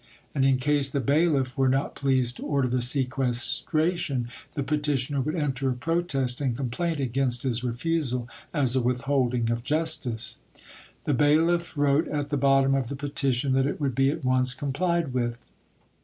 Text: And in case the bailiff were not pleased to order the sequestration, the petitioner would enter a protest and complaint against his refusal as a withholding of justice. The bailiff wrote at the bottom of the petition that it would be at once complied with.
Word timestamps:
And 0.33 0.43
in 0.43 0.57
case 0.57 0.89
the 0.89 0.99
bailiff 0.99 1.55
were 1.55 1.69
not 1.69 1.93
pleased 1.93 2.37
to 2.37 2.43
order 2.43 2.67
the 2.67 2.81
sequestration, 2.81 4.29
the 4.55 4.63
petitioner 4.63 5.21
would 5.21 5.35
enter 5.35 5.69
a 5.69 5.73
protest 5.75 6.41
and 6.41 6.57
complaint 6.57 6.99
against 6.99 7.43
his 7.43 7.63
refusal 7.63 8.27
as 8.51 8.75
a 8.75 8.81
withholding 8.81 9.51
of 9.51 9.63
justice. 9.63 10.37
The 11.03 11.13
bailiff 11.13 11.77
wrote 11.77 12.07
at 12.07 12.29
the 12.29 12.37
bottom 12.37 12.73
of 12.73 12.87
the 12.89 12.95
petition 12.95 13.53
that 13.53 13.67
it 13.67 13.79
would 13.79 13.93
be 13.93 14.09
at 14.09 14.25
once 14.25 14.55
complied 14.55 15.13
with. 15.13 15.37